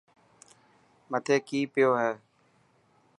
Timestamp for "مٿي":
1.11-1.35